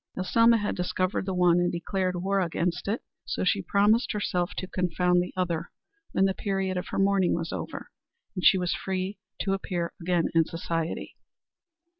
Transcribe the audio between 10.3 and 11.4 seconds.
in society.